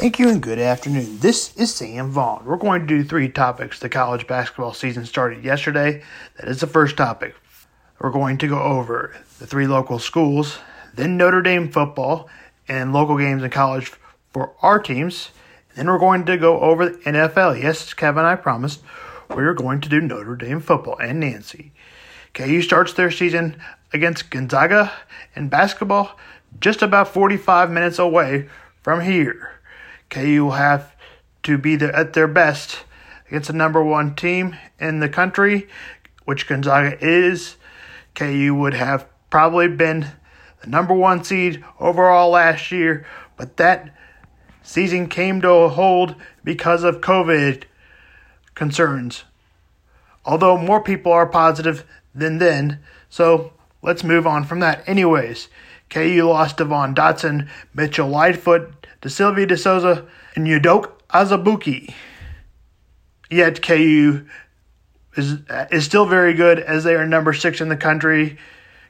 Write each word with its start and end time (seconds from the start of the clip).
Thank 0.00 0.18
you 0.18 0.30
and 0.30 0.40
good 0.40 0.58
afternoon. 0.58 1.18
This 1.18 1.54
is 1.58 1.74
Sam 1.74 2.08
Vaughn. 2.08 2.46
We're 2.46 2.56
going 2.56 2.80
to 2.80 2.86
do 2.86 3.04
three 3.04 3.28
topics. 3.28 3.78
The 3.78 3.90
college 3.90 4.26
basketball 4.26 4.72
season 4.72 5.04
started 5.04 5.44
yesterday. 5.44 6.02
That 6.38 6.48
is 6.48 6.60
the 6.60 6.66
first 6.66 6.96
topic. 6.96 7.34
We're 8.00 8.10
going 8.10 8.38
to 8.38 8.48
go 8.48 8.62
over 8.62 9.14
the 9.38 9.46
three 9.46 9.66
local 9.66 9.98
schools, 9.98 10.56
then 10.94 11.18
Notre 11.18 11.42
Dame 11.42 11.70
football, 11.70 12.30
and 12.66 12.94
local 12.94 13.18
games 13.18 13.42
in 13.42 13.50
college 13.50 13.92
for 14.32 14.54
our 14.62 14.78
teams. 14.78 15.32
Then 15.76 15.86
we're 15.86 15.98
going 15.98 16.24
to 16.24 16.38
go 16.38 16.60
over 16.60 16.88
the 16.88 16.96
NFL. 17.00 17.62
Yes, 17.62 17.92
Kevin, 17.92 18.24
I 18.24 18.36
promised. 18.36 18.80
We're 19.28 19.52
going 19.52 19.82
to 19.82 19.90
do 19.90 20.00
Notre 20.00 20.34
Dame 20.34 20.60
football 20.60 20.96
and 20.98 21.20
Nancy. 21.20 21.72
KU 22.32 22.62
starts 22.62 22.94
their 22.94 23.10
season 23.10 23.60
against 23.92 24.30
Gonzaga 24.30 24.92
in 25.36 25.50
basketball 25.50 26.18
just 26.58 26.80
about 26.80 27.08
45 27.08 27.70
minutes 27.70 27.98
away 27.98 28.48
from 28.82 29.02
here. 29.02 29.59
KU 30.10 30.44
will 30.44 30.52
have 30.52 30.94
to 31.44 31.56
be 31.56 31.74
at 31.74 32.12
their 32.12 32.28
best 32.28 32.84
against 33.28 33.46
the 33.46 33.54
number 33.54 33.82
one 33.82 34.14
team 34.14 34.56
in 34.78 35.00
the 35.00 35.08
country, 35.08 35.68
which 36.24 36.46
Gonzaga 36.46 36.98
is. 37.00 37.56
KU 38.14 38.54
would 38.54 38.74
have 38.74 39.06
probably 39.30 39.68
been 39.68 40.06
the 40.60 40.66
number 40.68 40.92
one 40.92 41.24
seed 41.24 41.64
overall 41.78 42.30
last 42.30 42.70
year, 42.70 43.06
but 43.36 43.56
that 43.56 43.94
season 44.62 45.08
came 45.08 45.40
to 45.40 45.50
a 45.50 45.68
hold 45.68 46.16
because 46.44 46.82
of 46.82 47.00
COVID 47.00 47.64
concerns. 48.54 49.24
Although 50.24 50.58
more 50.58 50.82
people 50.82 51.12
are 51.12 51.26
positive 51.26 51.86
than 52.14 52.38
then, 52.38 52.80
so 53.08 53.52
let's 53.80 54.04
move 54.04 54.26
on 54.26 54.44
from 54.44 54.60
that. 54.60 54.86
Anyways, 54.86 55.48
KU 55.90 56.22
lost 56.24 56.56
Devon 56.56 56.94
Dotson, 56.94 57.48
Mitchell 57.74 58.08
Lightfoot, 58.08 58.86
DeSilvio 59.02 59.46
De 59.46 59.56
Sousa, 59.56 60.06
and 60.34 60.46
Udoka 60.46 60.90
Azubuike. 61.12 61.92
Yet 63.30 63.62
KU 63.62 64.26
is 65.16 65.38
is 65.70 65.84
still 65.84 66.06
very 66.06 66.34
good 66.34 66.58
as 66.58 66.84
they 66.84 66.94
are 66.94 67.06
number 67.06 67.32
six 67.32 67.60
in 67.60 67.68
the 67.68 67.76
country. 67.76 68.38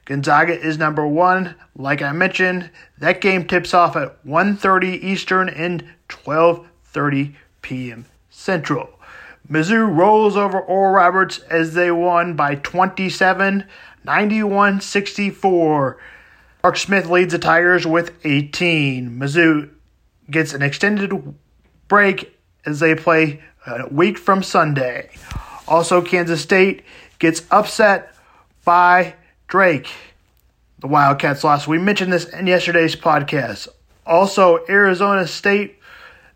Gonzaga 0.05 0.59
is 0.59 0.77
number 0.77 1.05
one. 1.05 1.55
Like 1.75 2.01
I 2.01 2.11
mentioned, 2.11 2.69
that 2.97 3.21
game 3.21 3.47
tips 3.47 3.73
off 3.73 3.95
at 3.95 4.23
1.30 4.25 5.03
Eastern 5.03 5.47
and 5.47 5.83
12.30 6.09 7.35
p.m. 7.61 8.05
Central. 8.29 8.89
Mizzou 9.49 9.95
rolls 9.95 10.35
over 10.35 10.59
Oral 10.59 10.93
Roberts 10.93 11.39
as 11.49 11.73
they 11.73 11.91
won 11.91 12.35
by 12.35 12.55
27, 12.55 13.65
91 14.03 14.81
64. 14.81 15.97
Mark 16.63 16.77
Smith 16.77 17.09
leads 17.09 17.31
the 17.31 17.39
Tigers 17.39 17.87
with 17.87 18.13
18. 18.23 19.09
Mizzou 19.19 19.69
gets 20.29 20.53
an 20.53 20.61
extended 20.61 21.33
break 21.87 22.37
as 22.65 22.79
they 22.79 22.93
play 22.93 23.41
a 23.65 23.87
week 23.87 24.19
from 24.19 24.43
Sunday. 24.43 25.09
Also, 25.67 26.03
Kansas 26.03 26.41
State 26.41 26.83
gets 27.17 27.41
upset 27.49 28.13
by 28.63 29.15
Drake. 29.47 29.89
The 30.79 30.87
Wildcats 30.87 31.43
lost. 31.43 31.67
We 31.67 31.79
mentioned 31.79 32.13
this 32.13 32.25
in 32.25 32.45
yesterday's 32.45 32.95
podcast. 32.95 33.67
Also, 34.05 34.63
Arizona 34.69 35.27
State, 35.27 35.79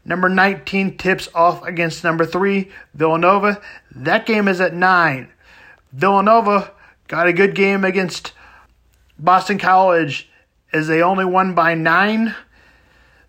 number 0.06 0.30
19, 0.30 0.98
tips 0.98 1.30
off 1.36 1.64
against 1.64 2.04
number 2.04 2.26
3, 2.26 2.72
Villanova. 2.96 3.62
That 3.94 4.26
game 4.26 4.48
is 4.48 4.60
at 4.60 4.74
9. 4.74 5.30
Villanova 5.94 6.72
got 7.08 7.28
a 7.28 7.34
good 7.34 7.54
game 7.54 7.84
against 7.84 8.34
Boston 9.18 9.58
College 9.58 10.30
as 10.74 10.88
they 10.88 11.02
only 11.02 11.26
won 11.26 11.54
by 11.54 11.74
9. 11.74 12.36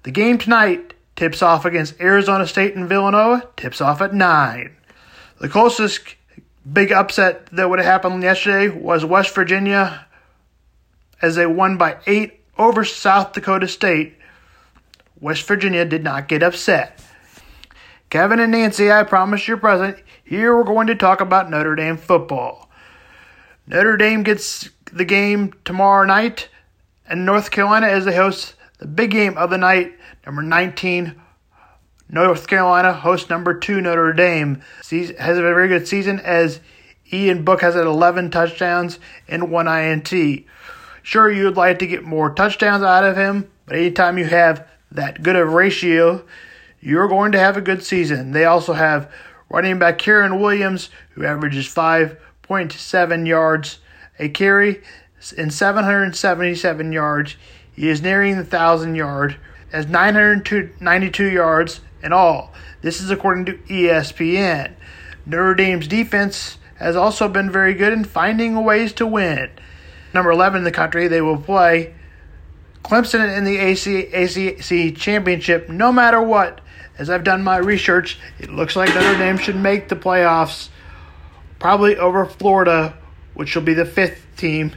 The 0.03 0.11
game 0.11 0.39
tonight 0.39 0.95
tips 1.15 1.43
off 1.43 1.65
against 1.65 2.01
Arizona 2.01 2.47
State 2.47 2.77
and 2.77 2.89
Villanova, 2.89 3.49
tips 3.57 3.81
off 3.81 4.01
at 4.01 4.15
9. 4.15 4.77
The 5.41 5.49
closest 5.49 6.15
big 6.71 6.93
upset 6.93 7.47
that 7.53 7.71
would 7.71 7.79
have 7.79 7.87
happened 7.87 8.23
yesterday 8.23 8.69
was 8.69 9.05
West 9.05 9.35
Virginia 9.35 10.07
as 11.23 11.37
they 11.37 11.47
won 11.47 11.77
by 11.77 11.97
8 12.07 12.41
over 12.59 12.85
South 12.85 13.33
Dakota 13.33 13.69
State. 13.69 14.15
West 15.21 15.47
Virginia 15.47 15.85
did 15.85 16.05
not 16.05 16.29
get 16.29 16.43
upset. 16.43 17.01
Kevin 18.11 18.41
and 18.41 18.53
Nancy, 18.53 18.91
I 18.91 19.03
promise 19.03 19.49
you're 19.49 19.57
present. 19.57 19.99
Here 20.25 20.57
we're 20.57 20.65
going 20.65 20.87
to 20.89 20.95
talk 20.95 21.21
about 21.21 21.51
Notre 21.51 21.75
Dame 21.75 21.97
football. 21.97 22.71
Notre 23.67 23.97
Dame 23.97 24.23
gets 24.23 24.71
the 24.93 25.05
game 25.05 25.53
tomorrow 25.65 26.07
night, 26.07 26.49
and 27.09 27.25
North 27.27 27.51
Carolina 27.51 27.89
is 27.89 28.05
the 28.05 28.15
host 28.15 28.55
the 28.79 28.87
big 28.87 29.11
game 29.11 29.39
of 29.39 29.51
the 29.51 29.59
night, 29.59 29.95
number 30.25 30.43
19. 30.43 31.21
North 32.09 32.47
Carolina 32.47 32.93
hosts 32.93 33.31
number 33.31 33.59
two 33.59 33.81
Notre 33.81 34.13
Dame. 34.13 34.63
Has 34.91 35.39
a 35.39 35.43
very 35.43 35.69
good 35.69 35.89
season 35.89 36.21
as 36.21 36.61
Ian 37.13 37.45
Book 37.45 37.63
has 37.63 37.75
11 37.75 38.31
touchdowns 38.31 38.99
and 39.29 39.51
one 39.51 39.67
INT. 39.67 40.45
Sure, 41.03 41.31
you 41.31 41.45
would 41.45 41.57
like 41.57 41.79
to 41.79 41.87
get 41.87 42.05
more 42.05 42.31
touchdowns 42.31 42.83
out 42.83 43.05
of 43.05 43.17
him, 43.17 43.51
but 43.65 43.77
anytime 43.77 44.19
you 44.19 44.25
have 44.25 44.69
that 44.91 45.23
good 45.23 45.37
of 45.37 45.53
ratio, 45.53 46.25
you're 46.81 47.09
going 47.09 47.33
to 47.33 47.39
have 47.39 47.57
a 47.57 47.61
good 47.63 47.83
season. 47.83 48.33
They 48.33 48.45
also 48.45 48.73
have 48.73 49.11
running 49.49 49.79
back 49.79 49.99
Kyren 49.99 50.41
Williams, 50.41 50.91
who 51.11 51.25
averages 51.25 51.67
5.7 51.67 53.27
yards 53.27 53.79
a 54.19 54.29
carry 54.29 54.83
and 55.37 55.53
777 55.53 56.93
yards. 56.93 57.37
He 57.73 57.89
is 57.89 58.03
nearing 58.03 58.37
the 58.37 58.43
1,000 58.43 58.95
yard, 58.95 59.37
as 59.73 59.87
992 59.87 61.25
yards 61.25 61.81
in 62.03 62.13
all. 62.13 62.53
This 62.83 63.01
is 63.01 63.11
according 63.11 63.47
to 63.47 63.55
ESPN. 63.69 64.73
Notre 65.25 65.55
Dame's 65.55 65.89
defense 65.89 66.59
has 66.77 66.95
also 66.95 67.29
been 67.29 67.51
very 67.51 67.75
good 67.75 67.93
in 67.93 68.05
finding 68.05 68.63
ways 68.65 68.93
to 68.95 69.07
win 69.07 69.51
number 70.17 70.31
11 70.31 70.59
in 70.59 70.65
the 70.65 70.73
country. 70.73 71.07
They 71.07 71.21
will 71.21 71.37
play 71.37 71.95
Clemson 72.83 73.37
in 73.37 73.45
the 73.45 73.59
AC, 73.59 74.07
ACC 74.07 74.97
championship 74.97 75.69
no 75.69 75.93
matter 75.93 76.21
what. 76.21 76.61
As 76.99 77.11
I've 77.11 77.25
done 77.25 77.45
my 77.45 77.59
research, 77.59 78.19
it 78.39 78.51
looks 78.51 78.75
like 78.75 78.89
Notre 78.95 79.19
Dame 79.19 79.37
should 79.37 79.57
make 79.57 79.89
the 79.89 79.97
playoffs, 79.97 80.71
probably 81.59 81.99
over 81.99 82.25
Florida, 82.25 82.97
which 83.37 83.55
will 83.55 83.63
be 83.63 83.75
the 83.75 83.85
fifth 83.85 84.27
team, 84.37 84.73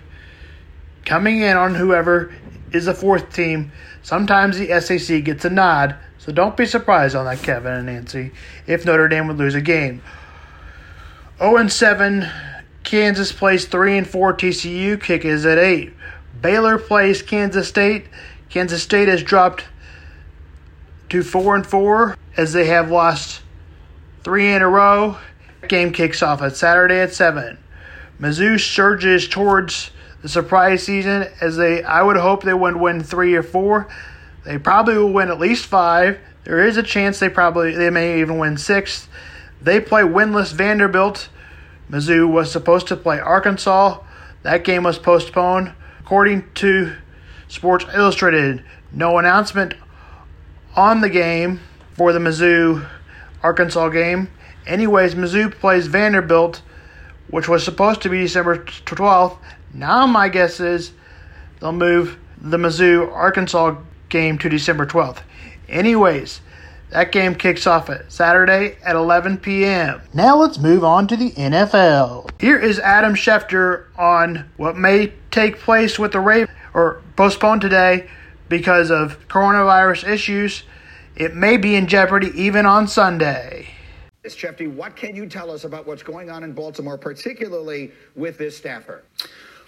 coming 1.05 1.41
in 1.41 1.57
on 1.57 1.75
whoever 1.75 2.33
is 2.71 2.85
the 2.85 2.93
fourth 2.93 3.33
team. 3.33 3.71
Sometimes 4.03 4.57
the 4.57 4.79
SEC 4.81 5.23
gets 5.23 5.45
a 5.45 5.49
nod, 5.49 5.95
so 6.17 6.31
don't 6.31 6.57
be 6.57 6.65
surprised 6.65 7.15
on 7.15 7.25
that, 7.25 7.41
Kevin 7.41 7.71
and 7.71 7.85
Nancy, 7.85 8.31
if 8.67 8.85
Notre 8.85 9.07
Dame 9.07 9.27
would 9.27 9.37
lose 9.37 9.55
a 9.55 9.61
game. 9.61 10.03
0 11.39 11.67
7 11.67 12.29
Kansas 12.83 13.31
plays 13.31 13.65
3 13.65 13.99
and 13.99 14.07
4 14.07 14.33
TCU. 14.33 15.01
Kick 15.01 15.23
is 15.23 15.45
at 15.45 15.57
8. 15.57 15.93
Baylor 16.41 16.77
plays 16.77 17.21
Kansas 17.21 17.67
State. 17.67 18.07
Kansas 18.49 18.83
State 18.83 19.07
has 19.07 19.23
dropped 19.23 19.63
to 21.09 21.23
4 21.23 21.55
and 21.55 21.65
4 21.65 22.17
as 22.35 22.51
they 22.51 22.65
have 22.65 22.91
lost 22.91 23.41
3 24.23 24.53
in 24.53 24.61
a 24.61 24.67
row. 24.67 25.17
Game 25.67 25.93
kicks 25.93 26.21
off 26.21 26.41
at 26.41 26.57
Saturday 26.57 26.99
at 26.99 27.13
7. 27.13 27.57
Mizzou 28.19 28.60
surges 28.60 29.27
towards 29.27 29.92
the 30.21 30.30
surprise 30.30 30.83
season 30.83 31.27
as 31.42 31.57
they 31.57 31.83
I 31.83 32.01
would 32.01 32.18
hope 32.18 32.44
they 32.44 32.54
would 32.54 32.75
win 32.75 33.01
3 33.01 33.36
or 33.36 33.44
4. 33.44 33.88
They 34.45 34.57
probably 34.57 34.98
will 34.98 35.13
win 35.13 35.30
at 35.30 35.39
least 35.39 35.66
5. 35.66 36.18
There 36.44 36.66
is 36.66 36.77
a 36.77 36.83
chance 36.83 37.19
they 37.19 37.30
probably 37.30 37.75
they 37.75 37.89
may 37.89 38.19
even 38.19 38.38
win 38.38 38.57
6. 38.57 39.07
They 39.62 39.80
play 39.80 40.04
winless 40.04 40.54
Vanderbilt 40.54 41.30
Mizzou 41.92 42.31
was 42.31 42.51
supposed 42.51 42.88
to 42.88 42.95
play 42.95 43.19
Arkansas. 43.19 44.00
That 44.44 44.63
game 44.63 44.83
was 44.83 45.00
postponed. 45.00 45.74
According 46.00 46.45
to 46.56 46.95
Sports 47.48 47.86
Illustrated, 47.94 48.63
no 48.92 49.18
announcement 49.18 49.74
on 50.75 51.01
the 51.01 51.10
game 51.10 51.60
for 51.94 52.13
the 52.13 52.19
Mizzou 52.19 52.88
Arkansas 53.42 53.89
game. 53.89 54.30
Anyways, 54.68 55.15
Mizzou 55.15 55.51
plays 55.51 55.88
Vanderbilt, 55.88 56.62
which 57.29 57.47
was 57.47 57.63
supposed 57.63 58.01
to 58.01 58.09
be 58.09 58.21
December 58.21 58.63
12th. 58.63 59.37
Now, 59.73 60.07
my 60.07 60.29
guess 60.29 60.59
is 60.59 60.91
they'll 61.59 61.71
move 61.71 62.17
the 62.41 62.57
Mizzou 62.57 63.11
Arkansas 63.11 63.75
game 64.09 64.37
to 64.39 64.49
December 64.49 64.85
12th. 64.85 65.19
Anyways, 65.67 66.41
that 66.89 67.11
game 67.11 67.35
kicks 67.35 67.67
off 67.67 67.89
at 67.89 68.11
Saturday 68.11 68.77
at 68.83 68.95
11 68.95 69.37
p.m. 69.37 70.01
Now 70.13 70.37
let's 70.37 70.57
move 70.57 70.83
on 70.83 71.07
to 71.07 71.17
the 71.17 71.31
NFL. 71.31 72.31
Here 72.41 72.57
is 72.57 72.79
Adam 72.79 73.13
Schefter 73.13 73.85
on 73.97 74.49
what 74.57 74.75
may 74.75 75.13
take 75.29 75.59
place 75.59 75.99
with 75.99 76.13
the 76.13 76.19
Ravens 76.19 76.57
or 76.73 77.01
postponed 77.15 77.61
today 77.61 78.09
because 78.47 78.89
of 78.89 79.27
coronavirus 79.27 80.07
issues. 80.07 80.63
It 81.15 81.35
may 81.35 81.57
be 81.57 81.75
in 81.75 81.85
jeopardy 81.85 82.31
even 82.33 82.65
on 82.65 82.87
Sunday. 82.87 83.69
Schefty, 84.25 84.68
what 84.68 84.95
can 84.95 85.16
you 85.16 85.27
tell 85.27 85.50
us 85.50 85.63
about 85.63 85.88
what's 85.88 86.04
going 86.04 86.30
on 86.30 86.44
in 86.44 86.51
Baltimore, 86.51 86.98
particularly 86.98 87.92
with 88.16 88.38
this 88.38 88.57
staffer? 88.57 89.04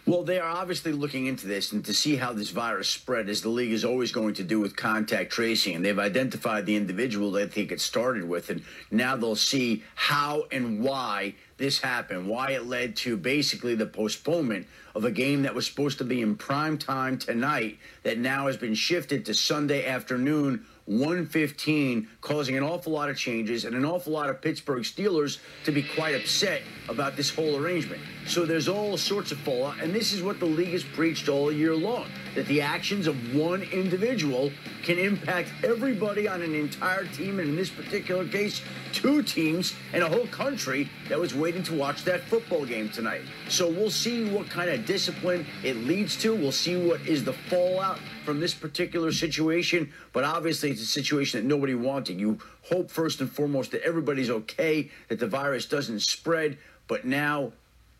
Well, 0.05 0.23
they 0.23 0.39
are 0.39 0.49
obviously 0.49 0.93
looking 0.93 1.27
into 1.27 1.47
this 1.47 1.71
and 1.71 1.85
to 1.85 1.93
see 1.93 2.15
how 2.15 2.33
this 2.33 2.49
virus 2.49 2.89
spread, 2.89 3.29
as 3.29 3.41
the 3.41 3.49
league 3.49 3.71
is 3.71 3.85
always 3.85 4.11
going 4.11 4.33
to 4.35 4.43
do 4.43 4.59
with 4.59 4.75
contact 4.75 5.31
tracing. 5.31 5.75
And 5.75 5.85
they've 5.85 5.97
identified 5.97 6.65
the 6.65 6.75
individual 6.75 7.31
they 7.31 7.47
think 7.47 7.71
it 7.71 7.79
started 7.79 8.23
with, 8.23 8.49
and 8.49 8.63
now 8.89 9.15
they'll 9.15 9.35
see 9.35 9.83
how 9.93 10.45
and 10.51 10.83
why 10.83 11.35
this 11.57 11.79
happened, 11.79 12.27
why 12.27 12.51
it 12.51 12.65
led 12.65 12.95
to 12.97 13.15
basically 13.15 13.75
the 13.75 13.85
postponement 13.85 14.65
of 14.95 15.05
a 15.05 15.11
game 15.11 15.43
that 15.43 15.53
was 15.53 15.67
supposed 15.67 15.99
to 15.99 16.03
be 16.03 16.21
in 16.21 16.35
prime 16.35 16.79
time 16.79 17.19
tonight 17.19 17.77
that 18.01 18.17
now 18.17 18.47
has 18.47 18.57
been 18.57 18.73
shifted 18.73 19.23
to 19.25 19.35
Sunday 19.35 19.85
afternoon 19.85 20.65
115, 20.85 22.07
causing 22.21 22.57
an 22.57 22.63
awful 22.63 22.91
lot 22.91 23.09
of 23.09 23.17
changes 23.17 23.65
and 23.65 23.75
an 23.75 23.85
awful 23.85 24.13
lot 24.13 24.29
of 24.29 24.41
Pittsburgh 24.41 24.83
Steelers 24.83 25.39
to 25.63 25.71
be 25.71 25.83
quite 25.83 26.15
upset 26.15 26.61
about 26.89 27.15
this 27.15 27.29
whole 27.29 27.55
arrangement. 27.57 28.01
So 28.27 28.45
there's 28.45 28.67
all 28.67 28.97
sorts 28.97 29.31
of 29.31 29.39
fallout, 29.39 29.79
and 29.79 29.93
this 29.93 30.13
is 30.13 30.21
what 30.21 30.39
the 30.39 30.45
league 30.45 30.73
has 30.73 30.83
preached 30.83 31.29
all 31.29 31.51
year 31.51 31.75
long 31.75 32.07
that 32.35 32.45
the 32.47 32.61
actions 32.61 33.07
of 33.07 33.35
one 33.35 33.63
individual 33.63 34.51
can 34.83 34.97
impact 34.97 35.49
everybody 35.63 36.27
on 36.27 36.41
an 36.41 36.55
entire 36.55 37.05
team, 37.05 37.39
and 37.39 37.49
in 37.49 37.55
this 37.55 37.69
particular 37.69 38.27
case, 38.27 38.61
two 38.93 39.21
teams 39.21 39.73
and 39.93 40.03
a 40.03 40.09
whole 40.09 40.27
country 40.27 40.89
that 41.09 41.19
was 41.19 41.33
waiting 41.33 41.63
to 41.63 41.75
watch 41.75 42.03
that 42.03 42.21
football 42.23 42.65
game 42.65 42.89
tonight. 42.89 43.21
So 43.49 43.69
we'll 43.69 43.89
see 43.89 44.29
what 44.29 44.49
kind 44.49 44.69
of 44.69 44.85
discipline 44.85 45.45
it 45.63 45.75
leads 45.77 46.15
to. 46.17 46.33
We'll 46.33 46.51
see 46.51 46.75
what 46.75 47.01
is 47.01 47.23
the 47.23 47.33
fallout 47.33 47.99
from 48.25 48.39
this 48.39 48.53
particular 48.53 49.11
situation, 49.11 49.91
but 50.13 50.23
obviously 50.23 50.70
it's 50.71 50.81
a 50.81 50.85
situation 50.85 51.39
that 51.39 51.47
nobody 51.47 51.75
wanted. 51.75 52.19
You 52.19 52.39
hope 52.63 52.89
first 52.89 53.21
and 53.21 53.31
foremost 53.31 53.71
that 53.71 53.83
everybody's 53.83 54.29
okay, 54.29 54.89
that 55.09 55.19
the 55.19 55.27
virus 55.27 55.65
doesn't 55.65 55.99
spread, 56.01 56.57
but 56.87 57.05
now 57.05 57.53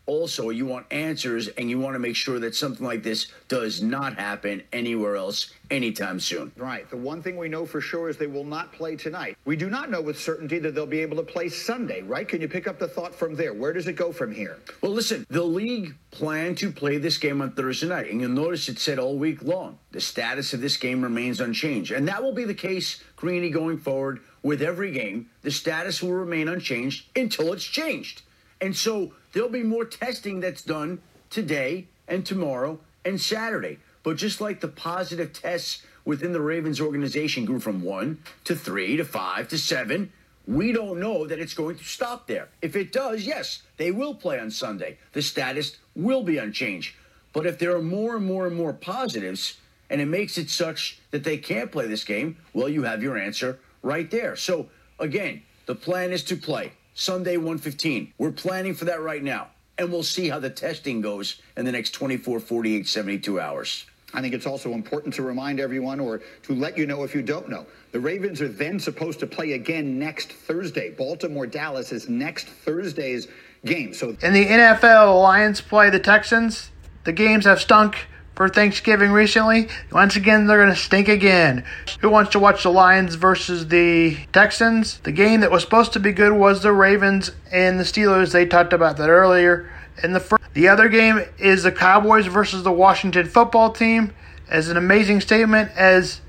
also 0.06 0.50
you 0.50 0.66
want 0.66 0.86
answers 0.90 1.48
and 1.48 1.70
you 1.70 1.78
want 1.78 1.94
to 1.94 1.98
make 1.98 2.16
sure 2.16 2.38
that 2.40 2.54
something 2.54 2.84
like 2.84 3.02
this 3.02 3.28
does 3.48 3.82
not 3.82 4.18
happen 4.18 4.62
anywhere 4.72 5.16
else 5.16 5.52
anytime 5.70 6.20
soon. 6.20 6.52
Right. 6.56 6.88
The 6.90 6.96
one 6.96 7.22
thing 7.22 7.36
we 7.36 7.48
know 7.48 7.64
for 7.64 7.80
sure 7.80 8.08
is 8.08 8.16
they 8.16 8.26
will 8.26 8.44
not 8.44 8.72
play 8.72 8.96
tonight. 8.96 9.36
We 9.44 9.56
do 9.56 9.70
not 9.70 9.90
know 9.90 10.00
with 10.00 10.20
certainty 10.20 10.58
that 10.58 10.74
they'll 10.74 10.86
be 10.86 11.00
able 11.00 11.16
to 11.16 11.22
play 11.22 11.48
Sunday, 11.48 12.02
right? 12.02 12.28
Can 12.28 12.40
you 12.40 12.48
pick 12.48 12.66
up 12.66 12.78
the 12.78 12.88
thought 12.88 13.14
from 13.14 13.34
there? 13.34 13.54
Where 13.54 13.72
does 13.72 13.86
it 13.86 13.94
go 13.94 14.12
from 14.12 14.32
here? 14.34 14.58
Well, 14.80 14.92
listen, 14.92 15.26
the 15.30 15.44
league 15.44 15.94
planned 16.10 16.58
to 16.58 16.70
play 16.70 16.98
this 16.98 17.18
game 17.18 17.40
on 17.40 17.52
Thursday 17.52 17.88
night, 17.88 18.10
and 18.10 18.20
you'll 18.20 18.30
notice 18.30 18.68
it 18.68 18.78
said 18.78 18.98
all 18.98 19.16
week 19.16 19.42
long 19.42 19.78
the 19.92 20.00
status 20.00 20.54
of 20.54 20.60
this 20.60 20.76
game 20.76 21.02
remains 21.02 21.40
unchanged. 21.40 21.92
And 21.92 22.08
that 22.08 22.22
will 22.22 22.32
be 22.32 22.44
the 22.44 22.54
case, 22.54 23.02
Greeny, 23.16 23.50
going 23.50 23.78
forward 23.78 24.20
with 24.42 24.62
every 24.62 24.90
game. 24.90 25.30
The 25.42 25.50
status 25.50 26.02
will 26.02 26.12
remain 26.12 26.48
unchanged 26.48 27.06
until 27.14 27.52
it's 27.52 27.64
changed. 27.64 28.22
And 28.60 28.74
so 28.74 29.12
there'll 29.32 29.48
be 29.48 29.62
more 29.62 29.84
testing 29.84 30.40
that's 30.40 30.62
done 30.62 31.00
today 31.30 31.88
and 32.08 32.24
tomorrow 32.24 32.78
and 33.04 33.20
Saturday. 33.20 33.78
But 34.02 34.16
just 34.16 34.40
like 34.40 34.60
the 34.60 34.68
positive 34.68 35.32
tests 35.32 35.82
within 36.04 36.32
the 36.32 36.40
Ravens 36.40 36.80
organization 36.80 37.44
grew 37.44 37.60
from 37.60 37.82
one 37.82 38.18
to 38.44 38.54
three 38.56 38.96
to 38.96 39.04
five 39.04 39.48
to 39.48 39.58
seven, 39.58 40.12
we 40.46 40.72
don't 40.72 40.98
know 40.98 41.26
that 41.26 41.38
it's 41.38 41.54
going 41.54 41.76
to 41.76 41.84
stop 41.84 42.26
there. 42.26 42.48
If 42.60 42.74
it 42.74 42.92
does, 42.92 43.24
yes, 43.24 43.62
they 43.76 43.90
will 43.92 44.14
play 44.14 44.40
on 44.40 44.50
Sunday. 44.50 44.98
The 45.12 45.22
status 45.22 45.76
will 45.94 46.24
be 46.24 46.38
unchanged. 46.38 46.94
But 47.32 47.46
if 47.46 47.58
there 47.58 47.76
are 47.76 47.82
more 47.82 48.16
and 48.16 48.26
more 48.26 48.46
and 48.46 48.56
more 48.56 48.72
positives, 48.72 49.58
and 49.88 50.00
it 50.00 50.06
makes 50.06 50.38
it 50.38 50.50
such 50.50 50.98
that 51.10 51.22
they 51.22 51.38
can't 51.38 51.70
play 51.70 51.86
this 51.86 52.04
game, 52.04 52.36
well, 52.52 52.68
you 52.68 52.82
have 52.82 53.02
your 53.02 53.16
answer 53.16 53.58
right 53.82 54.10
there. 54.10 54.36
So, 54.36 54.68
again, 54.98 55.42
the 55.66 55.74
plan 55.74 56.12
is 56.12 56.24
to 56.24 56.36
play. 56.36 56.72
Sunday 56.94 57.36
115. 57.36 58.12
We're 58.18 58.32
planning 58.32 58.74
for 58.74 58.84
that 58.86 59.00
right 59.00 59.22
now. 59.22 59.48
And 59.78 59.90
we'll 59.90 60.02
see 60.02 60.28
how 60.28 60.38
the 60.38 60.50
testing 60.50 61.00
goes 61.00 61.40
in 61.56 61.64
the 61.64 61.72
next 61.72 61.90
24, 61.92 62.40
48, 62.40 62.86
72 62.86 63.40
hours. 63.40 63.86
I 64.14 64.20
think 64.20 64.34
it's 64.34 64.46
also 64.46 64.72
important 64.72 65.14
to 65.14 65.22
remind 65.22 65.58
everyone 65.58 65.98
or 65.98 66.20
to 66.42 66.54
let 66.54 66.76
you 66.76 66.86
know 66.86 67.02
if 67.02 67.14
you 67.14 67.22
don't 67.22 67.48
know. 67.48 67.66
The 67.92 68.00
Ravens 68.00 68.42
are 68.42 68.48
then 68.48 68.78
supposed 68.78 69.20
to 69.20 69.26
play 69.26 69.52
again 69.52 69.98
next 69.98 70.32
Thursday. 70.32 70.90
Baltimore 70.90 71.46
Dallas 71.46 71.92
is 71.92 72.08
next 72.08 72.46
Thursday's 72.46 73.28
game. 73.64 73.94
So 73.94 74.10
in 74.10 74.32
the 74.34 74.46
NFL, 74.46 75.06
the 75.06 75.12
Lions 75.12 75.60
play 75.60 75.88
the 75.88 75.98
Texans. 75.98 76.70
The 77.04 77.12
games 77.12 77.46
have 77.46 77.60
stunk 77.60 78.06
for 78.34 78.48
Thanksgiving 78.48 79.12
recently. 79.12 79.68
Once 79.90 80.16
again, 80.16 80.46
they're 80.46 80.62
going 80.62 80.74
to 80.74 80.76
stink 80.76 81.08
again. 81.08 81.64
Who 82.00 82.10
wants 82.10 82.32
to 82.32 82.38
watch 82.38 82.62
the 82.62 82.70
Lions 82.70 83.14
versus 83.14 83.68
the 83.68 84.16
Texans? 84.32 84.98
The 85.00 85.12
game 85.12 85.40
that 85.40 85.50
was 85.50 85.62
supposed 85.62 85.92
to 85.94 86.00
be 86.00 86.12
good 86.12 86.32
was 86.32 86.62
the 86.62 86.72
Ravens 86.72 87.32
and 87.50 87.78
the 87.78 87.84
Steelers. 87.84 88.32
They 88.32 88.46
talked 88.46 88.72
about 88.72 88.96
that 88.96 89.10
earlier. 89.10 89.70
In 90.02 90.12
the 90.12 90.20
first, 90.20 90.42
the 90.54 90.68
other 90.68 90.88
game 90.88 91.24
is 91.38 91.62
the 91.62 91.72
Cowboys 91.72 92.26
versus 92.26 92.62
the 92.62 92.72
Washington 92.72 93.26
football 93.26 93.70
team. 93.70 94.12
As 94.48 94.68
an 94.68 94.76
amazing 94.76 95.20
statement 95.20 95.70
as 95.76 96.20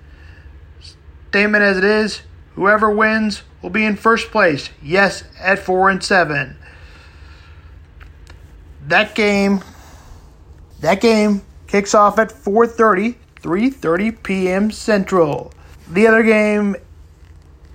statement 1.29 1.63
as 1.63 1.77
it 1.77 1.83
is, 1.83 2.21
whoever 2.55 2.89
wins 2.89 3.43
will 3.61 3.69
be 3.69 3.83
in 3.83 3.95
first 3.95 4.31
place. 4.31 4.69
Yes, 4.81 5.23
at 5.39 5.59
four 5.59 5.89
and 5.89 6.03
seven. 6.03 6.57
That 8.87 9.15
game, 9.15 9.61
that 10.81 11.01
game 11.01 11.41
kicks 11.73 11.95
off 11.95 12.19
at 12.19 12.29
4:30, 12.29 13.15
3:30 13.41 14.21
p.m. 14.21 14.69
Central. 14.69 15.51
The 15.89 16.05
other 16.05 16.21
game, 16.21 16.75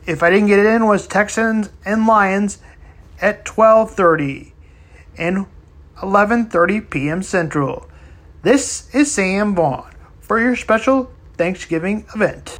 if 0.07 0.23
I 0.23 0.31
didn't 0.31 0.47
get 0.47 0.61
it 0.61 0.67
in, 0.67 0.87
was 0.87 1.09
Texans 1.09 1.71
and 1.85 2.07
Lions 2.07 2.59
at 3.21 3.45
12:30 3.45 4.53
and 5.17 5.47
11:30 5.97 6.89
p.m. 6.89 7.25
Central. 7.25 7.89
This 8.43 8.89
is 8.95 9.11
Sam 9.11 9.57
Vaughn 9.57 9.93
for 10.21 10.39
your 10.39 10.55
special 10.55 11.11
Thanksgiving 11.37 12.07
event. 12.15 12.57